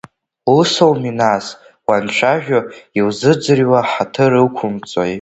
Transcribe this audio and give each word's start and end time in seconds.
Усоуми 0.57 1.11
нас, 1.21 1.45
уанцәажәо 1.87 2.59
иузыӡырҩуа 2.99 3.81
ҳаҭыр 3.91 4.31
иқәумҵои. 4.43 5.09